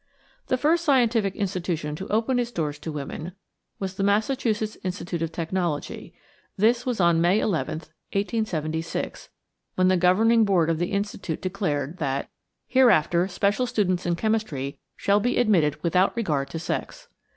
The 0.47 0.57
first 0.57 0.83
scientific 0.83 1.35
institution 1.35 1.95
to 1.97 2.07
open 2.07 2.39
its 2.39 2.49
doors 2.51 2.79
to 2.79 2.91
women 2.91 3.33
was 3.77 3.93
the 3.93 4.03
Massachusetts 4.03 4.75
Institute 4.83 5.21
of 5.21 5.31
Technology. 5.31 6.15
This 6.57 6.87
was 6.87 6.99
on 6.99 7.21
May 7.21 7.39
11, 7.39 7.81
1876, 8.13 9.29
when 9.75 9.89
the 9.89 9.97
governing 9.97 10.43
board 10.43 10.71
of 10.71 10.79
the 10.79 10.91
institute 10.91 11.39
decided 11.39 11.97
that 11.97 12.31
"hereafter 12.67 13.27
special 13.27 13.67
students 13.67 14.07
in 14.07 14.15
chemistry 14.15 14.79
shall 14.97 15.19
be 15.19 15.37
admitted 15.37 15.83
without 15.83 16.17
regard 16.17 16.49
to 16.49 16.57
sex." 16.57 17.07